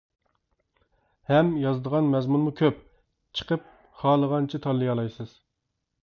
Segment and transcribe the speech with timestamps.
[1.31, 2.79] ھەم يازىدىغان مەزمۇنمۇ كۆپ
[3.39, 3.67] چىقىپ،
[3.99, 5.35] خالىغانچە تاللىيالايسىز.